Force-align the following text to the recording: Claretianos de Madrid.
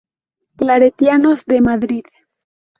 Claretianos 0.59 1.45
de 1.45 1.57
Madrid. 1.61 2.05